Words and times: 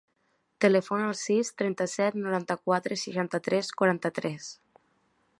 Telefona 0.63 1.09
al 1.09 1.17
sis, 1.17 1.51
trenta-set, 1.61 2.17
noranta-quatre, 2.21 2.97
seixanta-tres, 3.01 3.69
quaranta-tres. 3.83 4.49